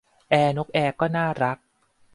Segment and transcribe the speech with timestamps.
[0.29, 1.57] แอร์นกแอร์ก็น่ารัก